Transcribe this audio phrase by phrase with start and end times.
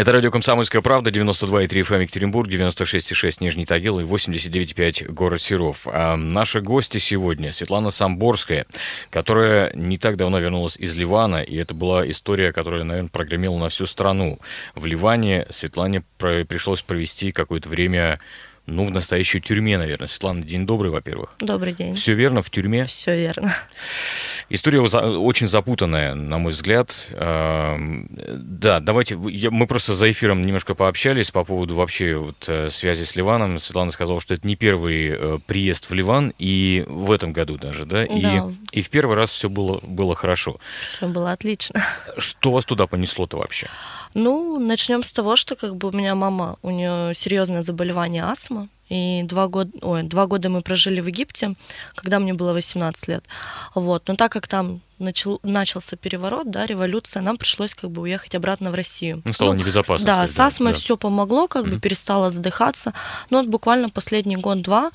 [0.00, 5.82] Это радио «Комсомольская правда», 92,3 FM Екатеринбург, 96,6 Нижний Тагил и 89,5 город Серов.
[5.84, 8.64] А наши гости сегодня Светлана Самборская,
[9.10, 13.68] которая не так давно вернулась из Ливана, и это была история, которая, наверное, прогремела на
[13.68, 14.38] всю страну.
[14.74, 18.20] В Ливане Светлане пришлось провести какое-то время
[18.70, 20.06] ну, в настоящей тюрьме, наверное.
[20.06, 21.34] Светлана, день добрый, во-первых.
[21.40, 21.94] Добрый день.
[21.94, 22.84] Все верно, в тюрьме?
[22.86, 23.54] Все верно.
[24.48, 27.06] История очень запутанная, на мой взгляд.
[27.10, 33.16] Да, давайте, мы просто за эфиром немножко пообщались по поводу вообще вот э, связи с
[33.16, 33.58] Ливаном.
[33.58, 37.84] Светлана сказала, что это не первый э, приезд в Ливан, и в этом году даже,
[37.84, 38.04] да?
[38.04, 38.50] И, да.
[38.72, 40.58] и в первый раз все было, было хорошо.
[40.96, 41.82] Все было отлично.
[42.18, 43.68] Что вас туда понесло-то вообще?
[44.14, 48.68] Ну, начнем с того, что как бы у меня мама, у нее серьезное заболевание астма.
[48.90, 51.54] И два года, ой, два года мы прожили в Египте,
[51.94, 53.24] когда мне было 18 лет.
[53.76, 54.08] Вот.
[54.08, 58.72] Но так как там начал, начался переворот, да, революция, нам пришлось как бы уехать обратно
[58.72, 59.22] в Россию.
[59.24, 60.04] Ну, стало ну, небезопасно.
[60.04, 60.78] Да, с астмой да.
[60.78, 61.70] все помогло, как mm-hmm.
[61.70, 62.92] бы перестала задыхаться.
[63.30, 64.90] Но вот буквально последний год-два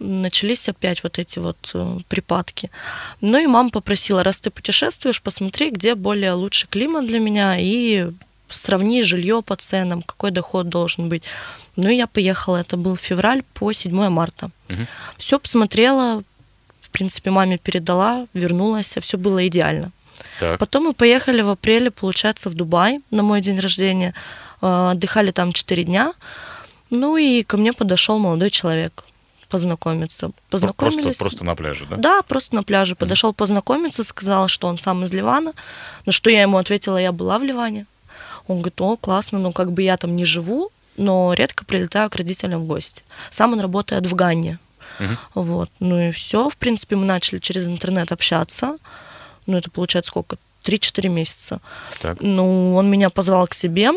[0.00, 2.72] начались опять вот эти вот э, припадки.
[3.20, 8.10] Ну и мама попросила, раз ты путешествуешь, посмотри, где более лучший климат для меня, и
[8.50, 11.22] сравни жилье по ценам, какой доход должен быть.
[11.76, 14.50] Ну, и я поехала, это был февраль по 7 марта.
[14.68, 14.86] Угу.
[15.16, 16.22] Все посмотрела,
[16.80, 19.90] в принципе, маме передала, вернулась, а все было идеально.
[20.40, 20.58] Так.
[20.58, 24.14] Потом мы поехали в апреле, получается, в Дубай на мой день рождения.
[24.62, 26.14] Э, отдыхали там 4 дня.
[26.90, 29.04] Ну и ко мне подошел молодой человек
[29.48, 30.30] познакомиться.
[30.50, 31.04] Познакомились.
[31.04, 31.96] Просто, просто на пляже, да?
[31.96, 32.94] Да, просто на пляже.
[32.94, 35.52] Подошел познакомиться, сказал, что он сам из Ливана.
[36.04, 37.86] На что я ему ответила, я была в Ливане.
[38.48, 42.16] Он говорит, о, классно, ну как бы я там не живу, но редко прилетаю к
[42.16, 43.02] родителям в гости.
[43.30, 44.58] Сам он работает в Ганне.
[45.00, 45.42] Угу.
[45.42, 45.70] Вот.
[45.80, 48.76] Ну и все, в принципе, мы начали через интернет общаться.
[49.46, 50.36] Ну, это получается сколько?
[50.62, 51.60] Три-четыре месяца.
[52.00, 52.18] Так.
[52.20, 53.92] Ну, он меня позвал к себе.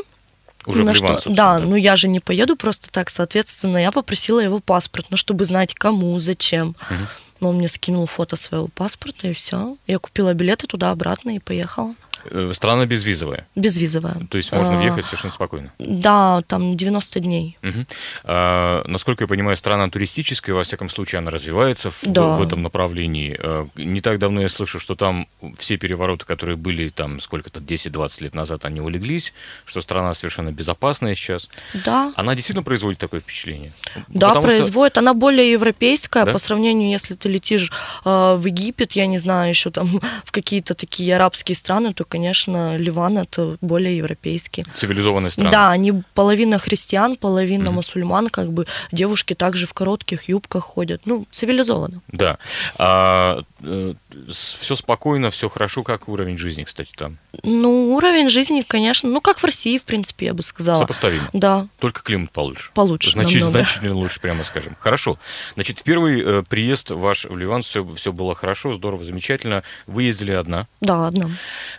[0.66, 3.78] Уже на в Ливан, что, да, да, ну я же не поеду просто так, соответственно,
[3.78, 6.70] я попросила его паспорт, ну, чтобы знать, кому, зачем.
[6.70, 7.08] Угу.
[7.40, 9.78] Но он мне скинул фото своего паспорта, и все.
[9.88, 11.96] Я купила билеты туда-обратно и поехала.
[12.26, 13.48] Э, страна безвизовая?
[13.56, 14.28] Безвизовая.
[14.30, 15.72] То есть можно а, въехать совершенно спокойно?
[15.80, 17.58] Да, там 90 дней.
[17.64, 17.86] Угу.
[18.26, 22.36] А, насколько я понимаю, страна туристическая, во всяком случае, она развивается в, да.
[22.36, 23.36] в этом направлении.
[23.40, 28.24] А, не так давно я слышу, что там все перевороты, которые были там сколько-то 10-20
[28.24, 29.34] лет назад, они улеглись,
[29.66, 31.50] что страна совершенно безопасная сейчас.
[31.74, 32.14] Да.
[32.16, 33.72] Она действительно производит такое впечатление?
[34.08, 34.94] Да, Потому производит.
[34.94, 35.00] Что...
[35.00, 36.34] Она более европейская да?
[36.34, 37.72] по сравнению, если ты летишь
[38.06, 42.78] э, в Египет, я не знаю, еще там в какие-то такие арабские страны, то, конечно,
[42.78, 44.66] Ливан это более европейский.
[44.74, 45.52] Цивилизованная страна.
[45.52, 47.72] Да, они половина христиан, половина mm-hmm.
[47.72, 51.02] мусульман, как бы девушки также в коротких юбках ходят.
[51.06, 52.02] Ну, цивилизованно.
[52.12, 52.38] Да.
[52.78, 53.94] А, э,
[54.30, 57.18] все спокойно, все хорошо, как уровень жизни, кстати, там?
[57.44, 60.80] Ну, уровень жизни, конечно, ну, как в России, в принципе, я бы сказала.
[60.80, 61.30] Сопоставимо.
[61.34, 61.68] Да.
[61.80, 62.72] Только климат получше.
[62.74, 63.12] Получше.
[63.12, 64.76] Значит, значительно лучше, прямо скажем.
[64.80, 65.18] Хорошо.
[65.54, 69.64] Значит, в первый э, приезд ваш в Ливан все, все было хорошо, здорово, замечательно.
[69.88, 70.68] Вы ездили одна?
[70.82, 71.32] Да, одна.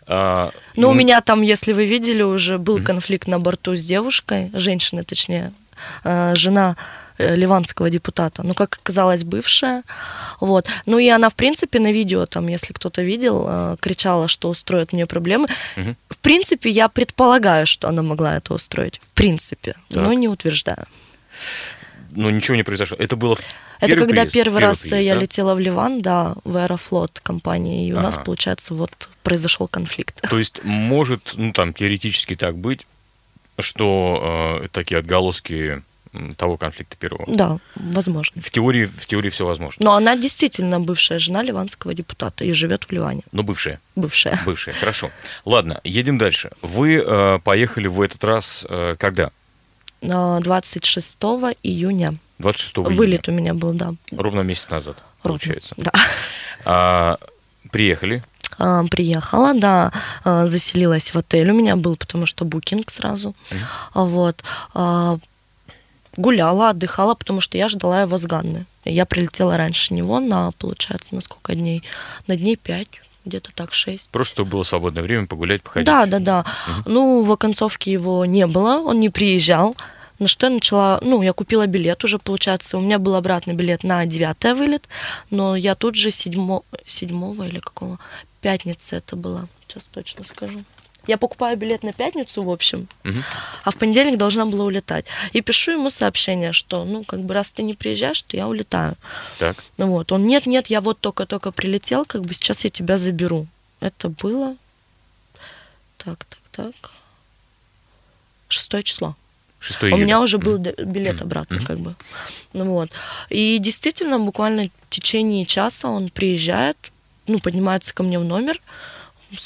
[0.07, 0.20] А,
[0.77, 2.85] ну, ну, у меня там, если вы видели, уже был mm-hmm.
[2.85, 5.53] конфликт на борту с девушкой, женщиной, точнее,
[6.05, 6.77] э, жена
[7.19, 9.83] э, ливанского депутата, ну, как оказалось, бывшая,
[10.41, 10.67] вот.
[10.87, 14.93] Ну, и она, в принципе, на видео, там, если кто-то видел, э, кричала, что устроит
[14.93, 15.49] мне проблемы.
[15.77, 15.95] Угу.
[16.11, 20.03] В принципе, я предполагаю, что она могла это устроить, в принципе, так.
[20.03, 20.87] но не утверждаю.
[22.13, 22.97] Но ничего не произошло.
[22.99, 23.37] Это было
[23.81, 25.21] это когда приезд, первый, первый раз приезд, я да?
[25.21, 28.09] летела в Ливан, да, в Аэрофлот компании, и у ага.
[28.09, 30.21] нас, получается, вот произошел конфликт.
[30.29, 32.87] То есть может, ну там теоретически так быть,
[33.59, 35.83] что э, такие отголоски
[36.37, 37.25] того конфликта первого.
[37.29, 38.43] Да, возможно.
[38.43, 39.85] В теории, в теории все возможно.
[39.85, 43.23] Но она действительно бывшая жена ливанского депутата и живет в Ливане.
[43.33, 43.81] Но бывшая.
[43.95, 44.41] Бывшая.
[44.45, 45.11] Бывшая, хорошо.
[45.45, 46.51] Ладно, едем дальше.
[46.63, 49.31] Вы э, поехали в этот раз э, когда?
[50.03, 51.17] 26
[51.63, 52.15] июня.
[52.39, 52.97] 26 июня.
[52.97, 53.95] Вылет у меня был, да.
[54.13, 55.75] Ровно месяц назад, Ровно, получается.
[55.77, 55.93] Да.
[56.65, 57.19] А,
[57.71, 58.23] приехали.
[58.59, 59.93] А, приехала, да,
[60.25, 63.35] а, заселилась в отель у меня был, потому что букинг сразу.
[63.51, 63.59] Mm.
[63.95, 64.43] Вот.
[64.75, 65.19] А,
[66.17, 68.67] гуляла, отдыхала, потому что я ждала его с Ганны.
[68.85, 71.83] Я прилетела раньше него на, получается, на сколько дней?
[72.27, 72.89] На дней пять
[73.25, 74.09] где-то так, шесть.
[74.11, 75.87] Просто чтобы было свободное время погулять, походить.
[75.87, 76.41] Да, да, да.
[76.41, 76.91] Угу.
[76.91, 79.77] Ну, в оконцовке его не было, он не приезжал.
[80.21, 83.83] На что я начала, ну, я купила билет уже, получается, у меня был обратный билет
[83.83, 84.87] на 9 вылет,
[85.31, 87.99] но я тут же 7, 7 или какого,
[88.43, 90.63] пятница это была, сейчас точно скажу.
[91.07, 93.21] Я покупаю билет на пятницу, в общем, угу.
[93.65, 95.07] а в понедельник должна была улетать.
[95.33, 98.97] И пишу ему сообщение, что, ну, как бы, раз ты не приезжаешь, то я улетаю.
[99.39, 99.65] Так.
[99.79, 103.47] Ну вот, он, нет, нет, я вот только-только прилетел, как бы сейчас я тебя заберу.
[103.81, 104.57] Это было...
[105.97, 106.91] Так, так, так.
[108.49, 109.17] 6 число.
[109.61, 111.67] 6 У меня уже был билет обратно, Мгм.
[111.67, 111.95] как бы.
[112.53, 112.91] Ну вот.
[113.29, 116.77] И действительно, буквально в течение часа он приезжает,
[117.27, 118.61] ну, поднимается ко мне в номер,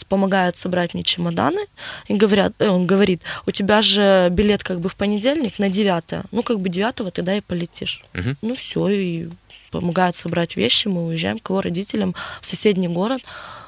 [0.08, 1.66] помогает собрать мне чемоданы,
[2.08, 6.24] и говорят, э, он говорит, у тебя же билет как бы в понедельник на 9
[6.30, 8.02] ну, как бы 9 тогда и полетишь.
[8.14, 8.36] Мгм.
[8.40, 9.28] Ну, все, и
[9.70, 13.22] помогает собрать вещи, мы уезжаем к его родителям в соседний город,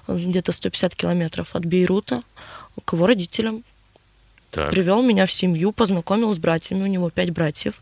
[0.08, 2.22] где-то 150 километров от Бейрута,
[2.84, 3.64] к его родителям.
[4.56, 4.70] Так.
[4.70, 7.74] Привел меня в семью, познакомил с братьями, у него пять братьев.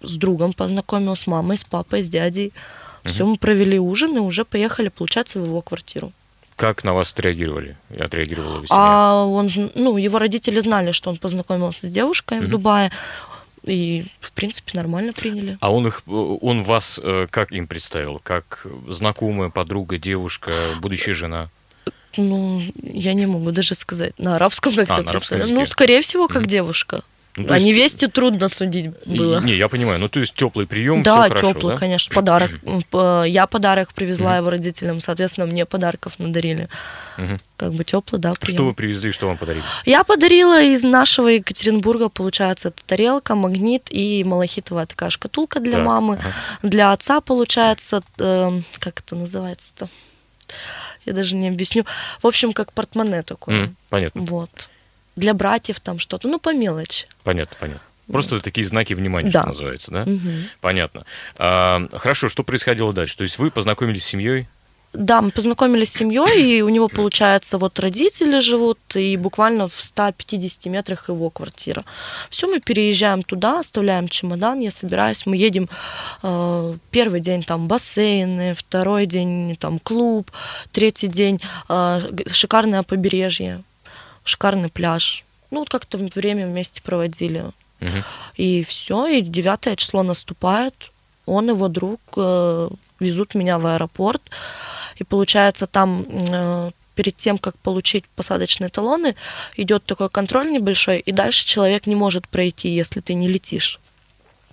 [0.00, 2.54] С другом познакомил, с мамой, с папой, с дядей.
[3.04, 6.12] Все, мы провели ужин и уже поехали, получается, в его квартиру.
[6.56, 7.76] Как на вас отреагировали?
[7.98, 8.80] Отреагировала его семья?
[8.80, 12.50] А он, ну, его родители знали, что он познакомился с девушкой в Мгм.
[12.50, 12.92] Дубае.
[13.64, 15.58] И, в принципе, нормально приняли.
[15.60, 18.20] А он их, он вас э, как им представил?
[18.22, 21.50] Как знакомая, подруга, девушка, будущая жена?
[22.16, 24.18] Ну, я не могу даже сказать.
[24.18, 25.40] На арабском как-то А, на арабском.
[25.48, 26.48] Ну, скорее всего, как Мгм.
[26.48, 27.02] девушка.
[27.36, 29.40] Ну, то О есть- невесте трудно судить было.
[29.40, 30.00] Не, я понимаю.
[30.00, 31.78] Ну, то есть теплый прием, Да, все хорошо, теплый, да?
[31.78, 32.12] конечно.
[32.12, 32.50] Подарок.
[33.26, 36.68] Я подарок привезла его родителям, соответственно, мне подарков надарили.
[37.56, 38.56] Как бы теплый, да, прием.
[38.56, 39.62] Что вы привезли, что вам подарили?
[39.86, 45.86] Я подарила из нашего Екатеринбурга, получается, это тарелка, магнит и малахитовая такая шкатулка для Так,
[45.86, 46.14] мамы.
[46.18, 46.32] ага.
[46.64, 49.88] Для отца, получается, э, как это называется-то?
[51.06, 51.84] Я даже не объясню.
[52.22, 53.64] В общем, как портмоне такое.
[53.64, 54.68] М, Понятно, Вот.
[55.16, 57.06] Для братьев там что-то, ну, по мелочи.
[57.24, 57.82] понятно, понятно.
[58.10, 59.40] Просто такие знаки внимания, Да.
[59.40, 60.04] что называется, да?
[60.04, 60.48] Мгм.
[60.60, 61.04] Понятно.
[61.38, 63.16] А, хорошо, что происходило дальше?
[63.16, 64.48] То есть вы познакомились с семьей?
[64.92, 69.80] Да, мы познакомились с семьей, и у него, получается, вот родители живут, и буквально в
[69.80, 71.84] 150 метрах его квартира.
[72.28, 75.68] Все, мы переезжаем туда, оставляем чемодан, я собираюсь, мы едем
[76.24, 80.32] э, первый день там бассейны, второй день там клуб,
[80.72, 82.00] третий день э,
[82.32, 83.62] шикарное побережье,
[84.24, 85.24] шикарный пляж.
[85.52, 87.44] Ну, вот как-то время вместе проводили.
[87.78, 88.04] Мгм.
[88.36, 90.90] И все, и 9 число наступает,
[91.26, 94.22] он его друг э, везут меня в аэропорт,
[95.00, 99.16] и получается там э, перед тем, как получить посадочные талоны,
[99.56, 103.80] идет такой контроль небольшой, и дальше человек не может пройти, если ты не летишь.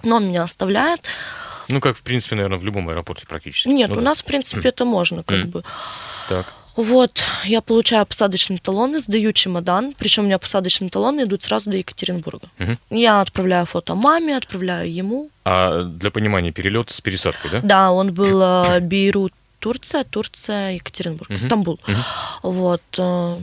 [0.03, 1.01] Но он меня оставляет.
[1.67, 3.67] Ну, как, в принципе, наверное, в любом аэропорте практически.
[3.67, 4.05] Нет, Ну у да.
[4.05, 5.63] нас, в принципе, это можно, как бы.
[6.29, 6.45] Так.
[6.77, 11.77] Вот, я получаю посадочные талоны, сдаю чемодан, причем у меня посадочные талоны идут сразу до
[11.77, 12.47] Екатеринбурга.
[12.59, 12.77] Мгм.
[12.91, 17.59] Я отправляю фото маме, отправляю ему, А для понимания, перелет с пересадкой, да?
[17.63, 19.33] Да, он был э, Бейрут,
[19.67, 21.39] Турция, Турция, Екатеринбург, Мгм.
[21.39, 21.79] Стамбул.
[21.87, 22.03] Мгм.
[22.41, 22.81] Вот.
[22.97, 23.37] э,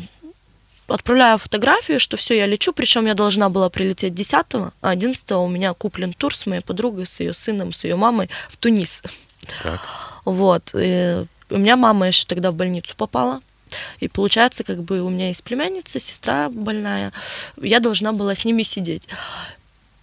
[0.86, 5.48] Отправляю фотографию, что все, я лечу, причем я должна была прилететь 10 а 11 у
[5.48, 9.02] меня куплен тур с моей подругой, с ее сыном, с ее мамой в Тунис.
[9.62, 9.80] Так.
[10.24, 10.70] Вот.
[10.74, 13.40] и у меня мама еще тогда в больницу попала.
[14.00, 17.12] И получается, как бы у меня есть племянница, сестра больная.
[17.60, 19.02] Я должна была с ними сидеть.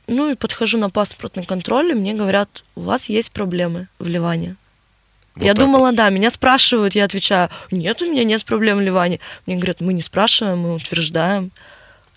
[0.07, 4.56] Ну и подхожу на паспортный контроль, и мне говорят, у вас есть проблемы в Ливане.
[5.35, 5.95] Вот я думала, вот.
[5.95, 9.19] да, меня спрашивают, я отвечаю, нет, у меня нет проблем в Ливане.
[9.45, 11.51] Мне говорят, мы не спрашиваем, мы утверждаем.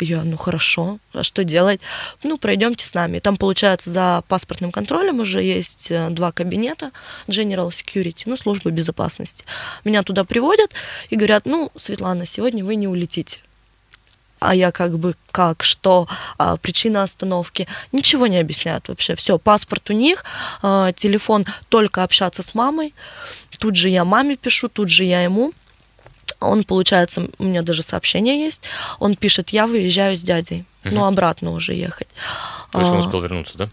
[0.00, 1.80] Я, ну хорошо, а что делать?
[2.24, 3.20] Ну, пройдемте с нами.
[3.20, 6.90] Там, получается, за паспортным контролем уже есть э, два кабинета
[7.28, 9.44] General Security, ну, служба безопасности.
[9.84, 10.72] Меня туда приводят
[11.10, 13.38] и говорят, ну, Светлана, сегодня вы не улетите.
[14.44, 17.66] А я как бы, как, что, а, причина остановки.
[17.92, 19.14] Ничего не объясняют вообще.
[19.14, 20.24] Все, паспорт у них,
[20.62, 22.94] а, телефон только общаться с мамой.
[23.58, 25.52] Тут же я маме пишу, тут же я ему.
[26.40, 28.62] Он, получается, у меня даже сообщение есть.
[28.98, 30.64] Он пишет, я выезжаю с дядей.
[30.84, 30.94] Мгм.
[30.94, 32.08] Ну, обратно уже ехать.
[32.70, 33.68] То есть он А, успел вернуться, да?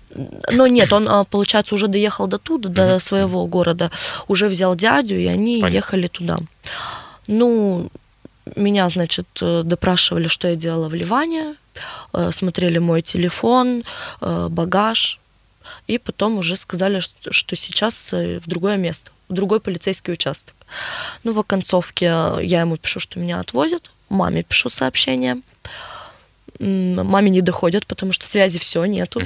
[0.51, 3.91] но нет, он, а, получается, уже доехал до туда, до своего города,
[4.29, 5.75] уже взял дядю, и они Понятно.
[5.75, 6.39] ехали туда.
[7.27, 7.89] Ну,
[8.55, 11.55] меня, значит, э, допрашивали, что я делала в Ливане,
[12.13, 13.83] э, смотрели мой телефон,
[14.21, 15.19] э, багаж,
[15.87, 20.55] и потом уже сказали, что, сейчас в другое место, в другой полицейский участок.
[21.23, 22.05] Ну, в оконцовке
[22.41, 25.41] я ему пишу, что меня отвозят, маме пишу сообщение,
[26.59, 29.21] маме не доходят, потому что связи все нету.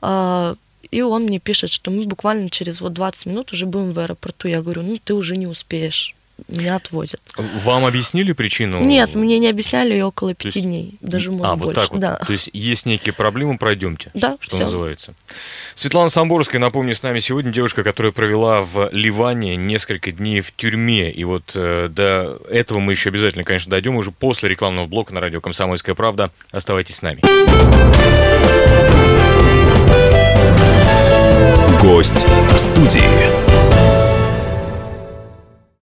[0.00, 0.54] А,
[0.90, 4.48] И он мне пишет, что мы буквально через вот 20 минут уже будем в аэропорту.
[4.48, 6.14] Я говорю, ну ты уже не успеешь,
[6.46, 7.20] меня отвозят.
[7.64, 8.80] Вам объяснили причину?
[8.80, 11.80] Нет, мне не объясняли ее около пяти есть- дней, даже а, может вот больше.
[11.80, 12.00] так вот.
[12.00, 14.10] Да, То есть есть некие проблемы, пройдемте.
[14.14, 14.64] да, что всё.
[14.64, 15.14] называется.
[15.74, 21.10] Светлана Самборская, напомню, с нами сегодня девушка, которая провела в Ливане несколько дней в тюрьме.
[21.10, 25.20] И вот э, до этого мы еще обязательно, конечно, дойдем уже после рекламного блока на
[25.20, 26.30] радио «Комсомольская правда».
[26.50, 27.20] Оставайтесь с нами.
[31.80, 33.77] Гость в студии.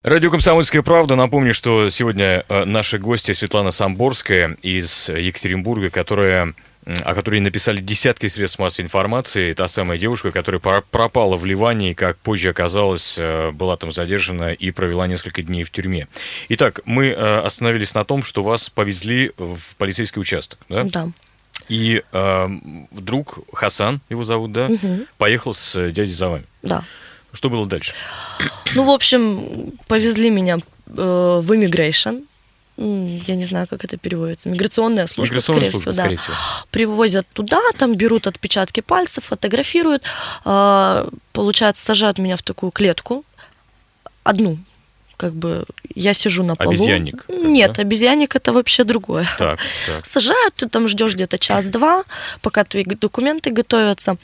[0.06, 1.16] Радио «Комсомольская правда».
[1.16, 6.54] Напомню, что сегодня э, наша гостья Светлана Самборская из Екатеринбурга, которая
[6.86, 9.52] о которой написали десятки средств массовой информации.
[9.54, 14.54] Та самая девушка, которая пропала в Ливане, и, как позже оказалось, э, была там задержана
[14.54, 16.08] и провела несколько дней в тюрьме.
[16.50, 20.84] Итак, мы э, остановились на том, что вас повезли в полицейский участок, да?
[20.84, 21.10] Да.
[21.68, 22.48] И э,
[22.92, 25.08] вдруг Хасан, его зовут, да, угу.
[25.18, 26.44] поехал с дядей за вами.
[26.62, 26.84] Да.
[27.36, 27.94] Что было дальше?
[28.74, 32.24] Ну, в общем, повезли меня э, в immigration,
[32.78, 36.22] я не знаю, как это переводится, миграционная служба, Миграционная скорее, служба, всего, скорее да.
[36.22, 36.36] всего.
[36.72, 40.04] Привозят туда, там берут отпечатки пальцев, фотографируют,
[40.44, 43.24] э, получается, сажают меня в такую клетку,
[44.24, 44.58] одну,
[45.18, 46.72] как бы я сижу на полу.
[46.72, 47.26] Обезьянник.
[47.30, 47.82] Нет, да?
[47.82, 49.28] обезьянник это вообще другое.
[49.38, 50.06] Так, так.
[50.06, 52.04] Сажают, ты там ждешь где-то час-два,
[52.42, 54.18] пока твои документы готовятся.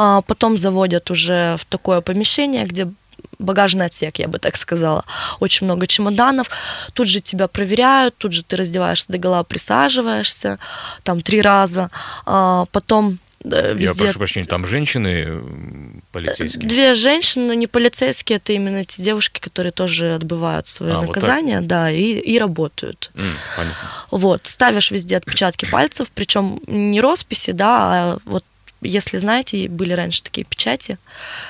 [0.00, 2.86] А потом заводят уже в такое помещение, где
[3.40, 5.04] багажный отсек, я бы так сказала.
[5.40, 6.48] Очень много чемоданов.
[6.92, 10.60] Тут же тебя проверяют, тут же ты раздеваешься до гола, присаживаешься,
[11.02, 11.90] там три раза.
[12.26, 13.86] А, потом везде...
[13.86, 15.42] Я прошу прощения, там женщины
[16.12, 16.68] полицейские?
[16.68, 21.58] Две женщины, но не полицейские, это именно те девушки, которые тоже отбывают свое а, наказание,
[21.58, 23.10] вот да, и, и работают.
[23.14, 23.90] Mm, понятно.
[24.12, 28.44] Вот, ставишь везде отпечатки пальцев, причем не росписи, да, а вот
[28.80, 30.98] если знаете, были раньше такие печати,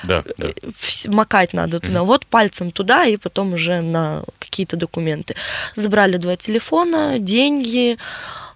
[0.03, 0.47] да, да.
[0.47, 0.69] Э,
[1.07, 2.03] макать надо mm-hmm.
[2.03, 5.35] вот пальцем туда и потом уже на какие-то документы.
[5.75, 7.97] Забрали два телефона, деньги,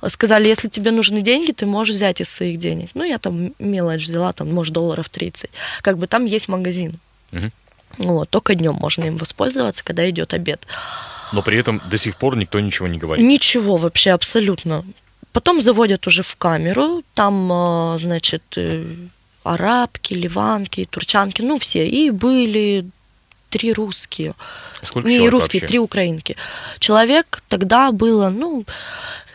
[0.09, 2.89] сказали, если тебе нужны деньги, ты можешь взять из своих денег.
[2.93, 5.49] Ну, я там мелочь взяла, там, может, долларов 30.
[5.81, 6.99] Как бы там есть магазин.
[7.31, 7.51] Mm-hmm.
[7.97, 10.65] Вот, только днем можно им воспользоваться, когда идет обед.
[11.31, 13.25] Но при этом до сих пор никто ничего не говорит.
[13.25, 14.83] Ничего вообще, абсолютно.
[15.33, 18.85] Потом заводят уже в камеру, там, а, значит, э,
[19.43, 21.87] арабки, ливанки, турчанки, ну все.
[21.87, 22.85] И были
[23.49, 24.33] три русские.
[24.83, 25.67] Сколько Не русские, вообще?
[25.67, 26.35] три украинки.
[26.79, 28.63] Человек тогда было, ну,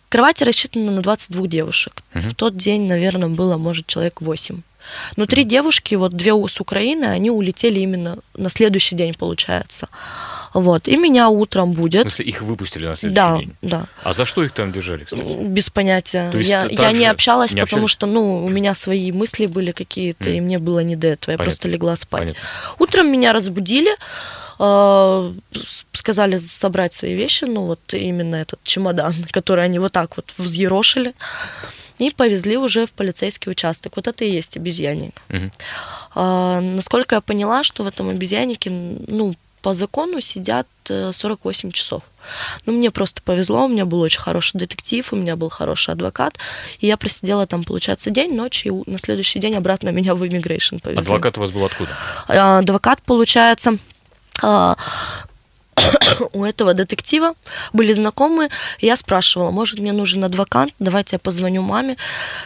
[0.09, 2.03] кровати рассчитаны на 22 девушек.
[2.15, 2.29] Угу.
[2.29, 4.63] В тот день, наверное, было, может, человек 8.
[5.17, 9.89] Но три девушки, вот две с Украины, они улетели именно на следующий день, получается.
[10.61, 10.89] Вот.
[10.89, 12.01] И меня утром будет.
[12.01, 13.53] В смысле, их выпустили на следующий да, день?
[13.63, 15.23] Да, А за что их там держали, кстати?
[15.45, 16.31] Без понятия.
[16.31, 17.93] То есть я, я не общалась, не потому общались?
[17.93, 20.37] что, ну, у меня свои мысли были какие-то, Mm.
[20.37, 21.33] и мне было не до этого.
[21.33, 21.45] Я Понятно.
[21.53, 22.21] просто легла спать.
[22.21, 22.41] Понятно.
[22.79, 23.91] Утром меня разбудили,
[24.59, 30.27] с- сказали собрать свои вещи, ну, вот именно этот чемодан, который они вот так вот
[30.39, 31.15] взъерошили,
[31.99, 33.97] и повезли уже в полицейский участок.
[33.97, 35.21] Вот это и есть обезьянник.
[35.29, 35.51] Мгм.
[36.15, 39.35] А, насколько я поняла, что в этом обезьяннике, ну,
[39.69, 42.03] по закону сидят э, 48 часов.
[42.65, 46.39] Ну, мне просто повезло, у меня был очень хороший детектив, у меня был хороший адвокат,
[46.81, 50.81] и я просидела там, получается, день, ночь, и на следующий день обратно меня в immigration
[50.81, 51.03] повезли.
[51.03, 51.91] Адвокат у вас был откуда?
[52.29, 53.77] А, Адвокат, получается,
[54.43, 54.79] а,
[56.33, 57.35] у этого детектива
[57.73, 58.51] были знакомые.
[58.81, 61.97] Я спрашивала, может, мне нужен адвокат, давайте я позвоню маме.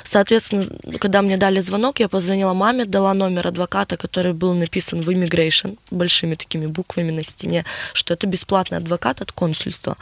[0.04, 0.66] Соответственно,
[0.98, 5.76] когда мне дали звонок, я позвонила маме, дала номер адвоката, который был написан в immigration,
[5.90, 9.96] большими такими буквами на стене, что это бесплатный адвокат от консульства.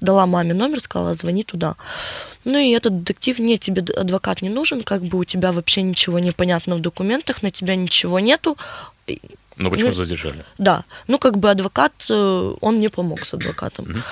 [0.00, 1.74] Дала маме номер, сказала, звони туда.
[2.44, 6.18] Ну и этот детектив, нет, тебе адвокат не нужен, как бы у тебя вообще ничего
[6.18, 8.56] не понятно в документах, на тебя ничего нету.
[9.56, 10.44] Ну, почему Ну, задержали?
[10.58, 14.02] Да, ну как бы адвокат, э, он мне помог с адвокатом.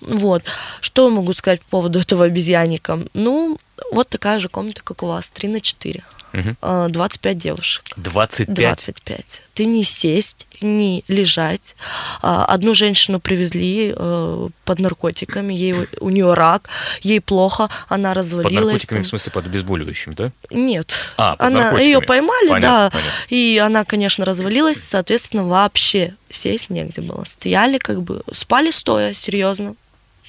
[0.00, 0.42] Вот.
[0.80, 3.00] Что я могу сказать по поводу этого обезьянника?
[3.14, 3.58] Ну,
[3.92, 6.02] вот такая же комната, как у вас, 3 на 4.
[6.32, 6.56] Мгм.
[6.60, 7.84] Э, 25 девушек.
[7.96, 8.54] 25?
[8.54, 9.42] 25.
[9.54, 11.74] Ты не сесть, не лежать.
[12.20, 16.68] А, Одну женщину привезли э, под наркотиками, ей, у нее рак,
[17.00, 18.54] ей плохо, она Под развалилась.
[18.64, 19.04] наркотиками, там.
[19.04, 20.30] в смысле, под обезболивающим, да?
[20.50, 21.12] Нет.
[21.16, 21.86] А, под она, наркотиками.
[21.86, 22.90] ее поймали, Понятно, да.
[22.90, 23.12] понятно.
[23.30, 27.24] И она, конечно, развалилась, соответственно, вообще сесть негде было.
[27.24, 29.74] Стояли как бы, спали стоя, серьезно,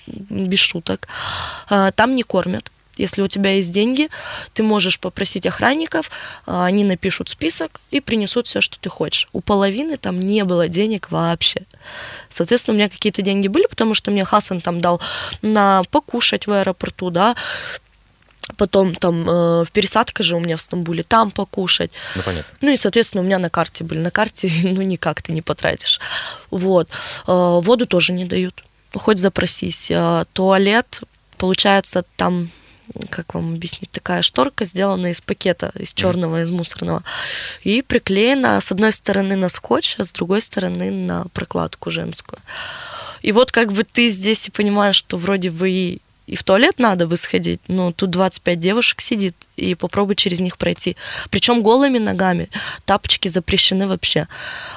[0.05, 1.07] без шуток.
[1.69, 2.71] А, Там не кормят.
[2.99, 4.09] Если у тебя есть деньги,
[4.53, 6.11] ты можешь попросить охранников,
[6.45, 9.27] а, они напишут список и принесут все, что ты хочешь.
[9.33, 11.61] У половины там не было денег вообще.
[12.29, 15.01] Соответственно, у меня какие-то деньги были, потому что мне Хасан там дал
[15.41, 17.35] на покушать в аэропорту, да,
[18.55, 21.91] потом там э, в пересадка же у меня в Стамбуле, там покушать.
[22.15, 22.57] Ну, понятно.
[22.61, 23.99] Ну и, соответственно, у меня на карте были.
[23.99, 25.99] На карте, ну, никак ты не потратишь.
[26.51, 26.89] Вот.
[27.27, 28.63] Э, Воду тоже не дают.
[28.93, 29.87] Ну, хоть запросись.
[29.89, 31.01] Э, Туалет,
[31.37, 32.49] получается, там
[33.09, 37.03] как вам объяснить, такая шторка сделана из пакета, из черного, из мусорного,
[37.63, 42.39] и приклеена с одной стороны на скотч, а с другой стороны на прокладку женскую.
[43.21, 46.79] И вот как бы ты здесь и понимаешь, что вроде бы и, и в туалет
[46.79, 50.95] надо бы сходить, но тут 25 девушек сидит, и попробуй через них пройти.
[51.29, 52.49] Причем голыми ногами.
[52.85, 54.27] Тапочки запрещены вообще.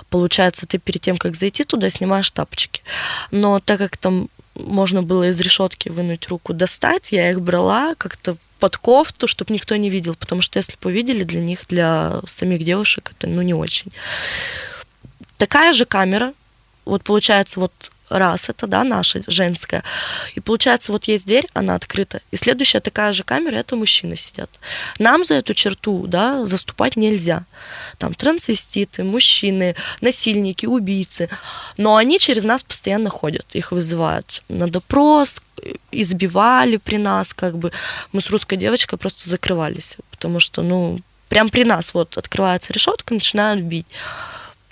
[0.09, 2.83] Получается, ты перед тем, как зайти туда, снимаешь тапочки.
[3.31, 7.13] Но так как там можно было из решетки вынуть руку, достать.
[7.13, 11.25] Я их брала как-то под кофту, чтобы никто не видел, потому что если бы увидели,
[11.25, 13.93] для них, для самих девушек, это ну не очень.
[15.39, 16.35] Такая же камера,
[16.85, 17.73] вот получается вот
[18.11, 19.83] раз, это, да, наша женская.
[20.35, 24.51] И получается, вот есть дверь, она открыта, и следующая такая же камера, это мужчины сидят.
[24.99, 27.45] Нам за эту черту, да, заступать нельзя.
[27.99, 31.29] Там трансвеститы, мужчины, насильники, убийцы.
[31.77, 35.41] Но они через нас постоянно ходят, их вызывают на допрос,
[35.93, 37.73] избивали при нас, как бы.
[38.13, 43.15] Мы с русской девочкой просто закрывались, потому что, ну, прям при нас вот открывается решетка,
[43.15, 43.87] начинают бить.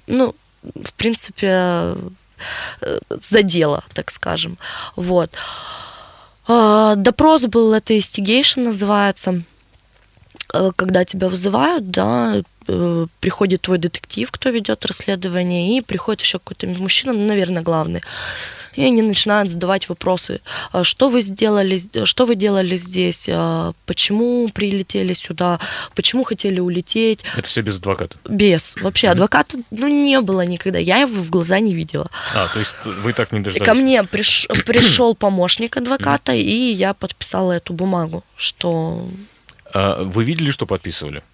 [0.06, 1.94] Ну, в принципе,
[3.20, 4.58] задела, так скажем.
[4.96, 5.30] Вот.
[6.48, 9.42] А, допрос был, это investigation называется,
[10.54, 16.38] э, когда тебя вызывают, да, э, приходит твой детектив, кто ведет расследование, и приходит еще
[16.38, 18.02] какой-то мужчина, ну, наверное, главный
[18.78, 24.48] и они начинают задавать вопросы, «А что вы сделали, что вы делали здесь, а почему
[24.50, 25.58] прилетели сюда,
[25.96, 27.24] почему хотели улететь.
[27.36, 28.16] Это все без адвоката?
[28.28, 28.76] Без.
[28.80, 32.08] Вообще адвоката ну, не было никогда, я его в глаза не видела.
[32.32, 33.66] А, то есть вы так не дождались?
[33.66, 39.08] Ко мне приш, пришел помощник адвоката, и я подписала эту бумагу, что...
[39.74, 41.24] А вы видели, что подписывали?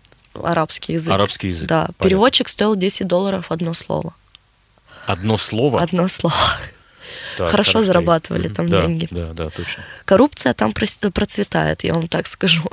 [0.42, 1.12] Арабский язык.
[1.12, 1.68] Арабский язык.
[1.68, 1.82] Да.
[1.82, 2.04] Понятно.
[2.04, 4.14] Переводчик стоил 10 долларов одно слово.
[5.06, 5.82] Одно слово?
[5.82, 6.34] Одно слово.
[7.36, 9.08] Хорошо, хорошо зарабатывали там да, деньги.
[9.10, 9.82] Да, да, точно.
[10.04, 12.64] Коррупция там процветает, я вам так скажу.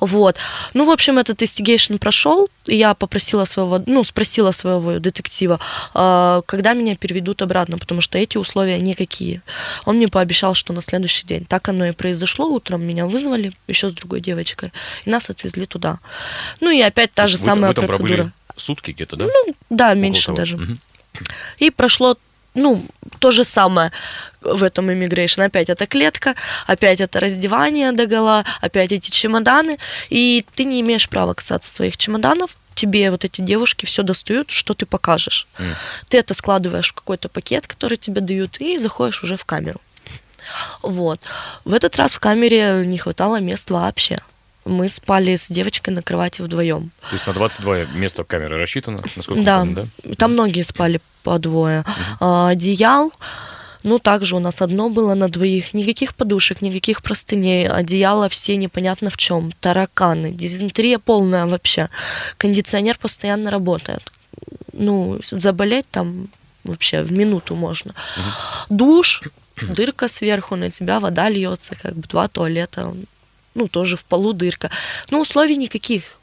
[0.00, 0.36] Вот.
[0.74, 5.60] Ну, в общем, этот investigation прошел, и я попросила своего, ну, спросила своего детектива,
[5.94, 9.42] а, когда меня переведут обратно, потому что эти условия никакие.
[9.84, 11.44] Он мне пообещал, что на следующий день.
[11.44, 12.46] Так оно и произошло.
[12.46, 14.72] Утром меня вызвали еще с другой девочкой,
[15.04, 15.98] и нас отвезли туда.
[16.60, 18.32] Ну, и опять та же вы, самая вы там процедура.
[18.56, 19.24] Сутки где-то, да?
[19.24, 20.36] Ну, да, меньше того.
[20.36, 20.56] даже.
[20.56, 20.76] Угу.
[21.58, 22.16] И прошло
[22.54, 22.84] ну,
[23.18, 23.92] то же самое
[24.40, 25.44] в этом immigration.
[25.44, 26.34] Опять это клетка,
[26.66, 29.78] опять это раздевание до гола, опять эти чемоданы.
[30.10, 34.74] И ты не имеешь права касаться своих чемоданов, тебе вот эти девушки все достают, что
[34.74, 35.46] ты покажешь.
[35.58, 35.74] Mm.
[36.08, 39.80] Ты это складываешь в какой-то пакет, который тебе дают, и заходишь уже в камеру.
[40.82, 41.20] Вот.
[41.64, 44.18] В этот раз в камере не хватало мест вообще.
[44.64, 46.90] Мы спали с девочкой на кровати вдвоем.
[47.08, 49.60] То есть на 22 место камеры рассчитано, насколько да.
[49.60, 50.14] помню, да?
[50.16, 51.80] Там многие спали по двое.
[51.80, 52.16] Угу.
[52.20, 53.12] А, одеял,
[53.84, 55.74] ну, также у нас одно было на двоих.
[55.74, 57.68] Никаких подушек, никаких простыней.
[57.68, 59.52] Одеяло все непонятно в чем.
[59.60, 61.90] Тараканы, дизентерия полная вообще.
[62.38, 64.10] Кондиционер постоянно работает.
[64.72, 66.28] Ну, заболеть там
[66.64, 67.94] вообще в минуту можно.
[68.16, 68.76] Угу.
[68.76, 69.22] Душ,
[69.60, 72.94] дырка сверху, на тебя вода льется, как бы два туалета.
[73.54, 74.70] Ну, тоже в полу дырка.
[75.10, 76.18] Ну, условий никаких.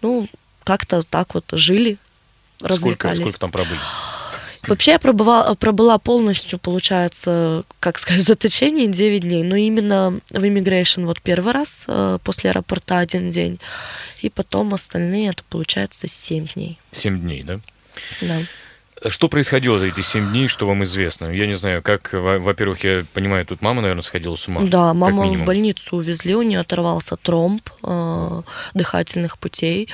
[0.00, 0.28] Ну,
[0.64, 1.98] как-то так вот жили,
[2.60, 3.18] развлекались.
[3.18, 3.80] Сколько, сколько там пробыли?
[4.66, 10.42] Вообще я пробыла, пробыла полностью, получается, как сказать, в заточении 9 дней, но именно в
[10.44, 13.58] immigration вот первый раз э, после аэропорта один день,
[14.20, 16.78] и потом остальные, это получается 7 дней.
[16.92, 17.60] 7 дней, да?
[18.20, 18.42] Да.
[19.06, 21.26] Что происходило за эти семь дней, что вам известно?
[21.26, 24.62] Я не знаю, как, во-первых, я понимаю, тут мама, наверное, сходила с ума.
[24.62, 28.42] Да, маму в больницу увезли, у нее оторвался тромб э,
[28.74, 29.88] дыхательных путей,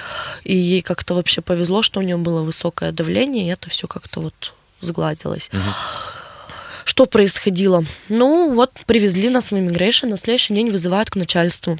[0.45, 4.21] и ей как-то вообще повезло, что у нее было высокое давление, и это все как-то
[4.21, 5.51] вот сгладилось.
[5.53, 5.62] Угу.
[6.85, 7.85] Что происходило?
[8.09, 11.79] Ну, вот привезли нас в immigration, на следующий день вызывают к начальству.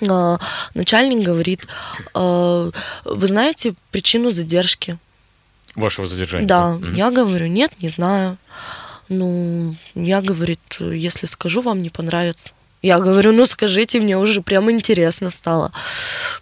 [0.00, 0.38] Э,
[0.74, 1.66] начальник говорит,
[2.14, 2.70] э,
[3.04, 4.98] вы знаете причину задержки?
[5.80, 6.46] Вашего задержания?
[6.46, 6.88] Да, да.
[6.88, 8.36] я говорю, нет, не знаю.
[9.08, 12.50] Ну, я, говорит, если скажу, вам не понравится.
[12.82, 15.70] Я говорю, ну скажите, мне уже прям интересно стало.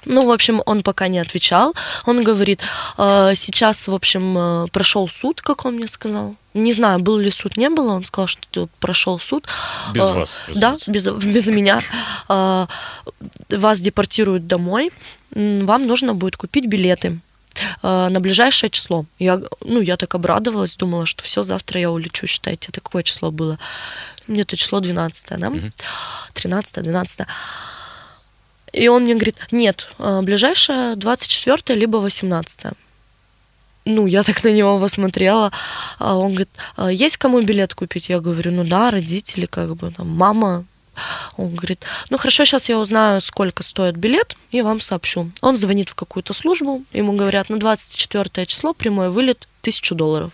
[0.05, 1.75] Ну, в общем, он пока не отвечал.
[2.07, 2.61] Он говорит,
[2.97, 6.37] «А, сейчас, в общем, э, прошел суд, как он мне сказал.
[6.55, 7.93] Не знаю, был ли суд, не было.
[7.93, 9.49] Он сказал, что прошел суд.
[9.93, 10.39] Без а, вас?
[10.55, 11.83] Да, без, без меня.
[12.29, 12.69] А,
[13.51, 14.93] вас депортируют домой.
[15.33, 17.19] Вам нужно будет купить билеты
[17.83, 19.07] на ближайшее число.
[19.19, 22.69] Я, ну, я так обрадовалась, думала, что все, завтра я улечу, считайте.
[22.71, 23.59] Это какое число было?
[24.27, 25.53] Мне-то число 12, да?
[26.35, 27.21] 13, 12.
[28.73, 32.75] И он мне говорит, нет, э, ближайшее 24 либо 18.
[33.87, 35.51] Ну, я так на него посмотрела.
[35.99, 38.11] А он говорит, «А есть кому билет купить?
[38.11, 40.65] Я говорю, ну да, родители, как бы, там, мама,
[41.37, 45.31] он говорит, ну хорошо, сейчас я узнаю, сколько стоит билет, и вам сообщу.
[45.41, 50.33] Он звонит в какую-то службу, ему говорят, на 24 число прямой вылет, тысячу долларов.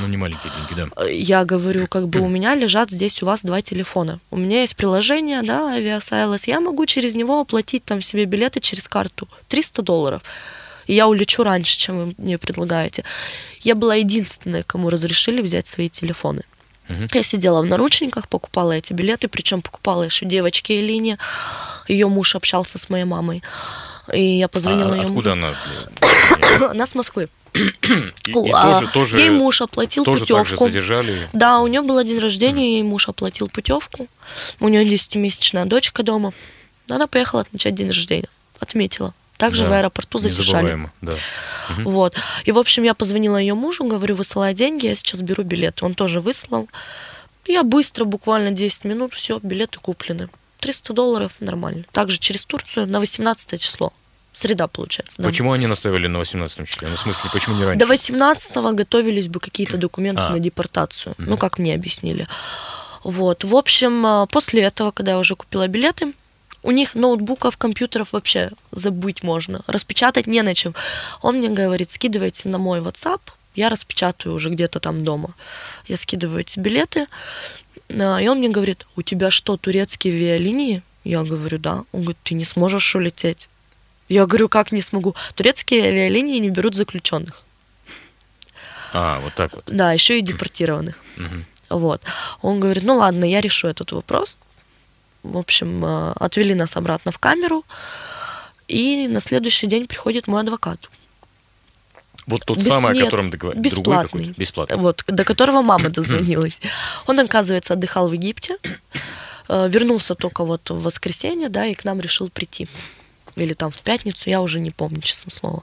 [0.00, 1.06] Ну, не маленькие деньги, да.
[1.08, 4.20] Я говорю, как бы у меня лежат здесь у вас два телефона.
[4.30, 6.42] У меня есть приложение, да, Aviasailos.
[6.46, 9.28] Я могу через него оплатить там себе билеты через карту.
[9.48, 10.22] 300 долларов.
[10.86, 13.04] И я улечу раньше, чем вы мне предлагаете.
[13.60, 16.42] Я была единственная, кому разрешили взять свои телефоны.
[16.90, 17.08] Угу.
[17.12, 21.18] Я сидела в наручниках, покупала эти билеты, причем покупала еще девочке Элине.
[21.88, 23.42] Ее муж общался с моей мамой.
[24.12, 25.54] И я позвонила а ее откуда мужу.
[26.58, 26.70] она?
[26.70, 27.28] Она с Москвы.
[27.54, 30.66] И, и А, тоже, тоже, Ей муж оплатил тоже так же путевку.
[30.66, 31.28] задержали.
[31.32, 34.06] Да, у нее был день рождения, ей муж оплатил путевку.
[34.60, 36.32] У нее 10-месячная дочка дома.
[36.88, 38.28] Она поехала отмечать день рождения.
[38.60, 39.14] Отметила.
[39.40, 40.90] Также Да, в аэропорту задержали.
[41.00, 41.14] Да.
[41.78, 42.14] Вот.
[42.44, 45.86] И, в общем, я позвонила ее мужу, говорю, высылай деньги, я сейчас беру билеты.
[45.86, 46.68] Он тоже выслал.
[47.46, 50.28] Я быстро, буквально 10 минут, все, билеты куплены.
[50.60, 51.84] 300 долларов нормально.
[51.90, 53.94] Также через Турцию на 18 число.
[54.34, 55.22] Среда, получается.
[55.22, 55.28] да.
[55.28, 56.88] Почему они настаивали на 18 числе?
[56.88, 57.84] Ну, в смысле, почему не раньше?
[57.86, 60.30] До 18-го готовились бы какие-то документы А.
[60.30, 61.14] на депортацию.
[61.18, 61.30] Мгм.
[61.30, 62.28] Ну, как мне объяснили.
[63.02, 63.42] Вот.
[63.44, 66.12] В общем, а, после этого, когда я уже купила билеты,
[66.62, 69.62] у них ноутбуков, компьютеров вообще забыть можно.
[69.66, 70.74] Распечатать не на чем.
[71.22, 73.20] Он мне говорит, скидывайте на мой WhatsApp,
[73.54, 75.34] я распечатаю уже где-то там дома.
[75.86, 77.06] Я скидываю эти билеты,
[77.88, 80.82] а, и он мне говорит, у тебя что, турецкие авиалинии?
[81.04, 81.84] Я говорю, да.
[81.92, 83.48] Он говорит, ты не сможешь улететь.
[84.08, 85.14] Я говорю, как не смогу?
[85.34, 87.44] Турецкие авиалинии не берут заключенных.
[88.92, 89.64] А, вот так вот.
[89.66, 90.98] Да, еще и депортированных.
[91.68, 92.02] Вот.
[92.42, 94.36] Он говорит, ну ладно, я решу этот вопрос.
[95.22, 97.64] В общем, э, отвели нас обратно в камеру.
[98.68, 100.88] И на следующий день приходит мой адвокат.
[102.26, 103.72] Вот тот Без- самый, о нет, котором договорились.
[103.72, 104.34] Другой бесплатный.
[104.36, 104.76] Бесплатный.
[104.76, 106.60] Вот, до которого мама дозвонилась.
[107.06, 108.56] Он, оказывается, отдыхал в Египте.
[109.48, 112.68] э, Вернулся только вот в воскресенье, да, и к нам решил прийти.
[113.36, 115.62] Или там в пятницу, я уже не помню, честное слово.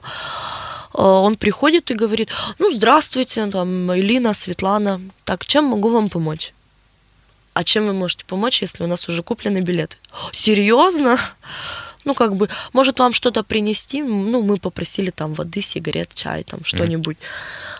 [0.94, 6.52] Э, Он приходит и говорит, ну, здравствуйте, там, Элина, Светлана, так, чем могу вам помочь?
[7.58, 9.96] А чем вы можете помочь, если у нас уже куплены билеты?
[10.32, 11.18] Серьезно?
[12.04, 14.00] Ну, как бы, может вам что-то принести?
[14.00, 17.16] Ну, мы попросили там воды, сигарет, чай, там что-нибудь.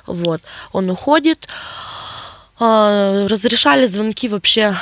[0.05, 0.43] Вот.
[0.73, 1.47] Он уходит.
[2.59, 4.75] А, Разрешали звонки вообще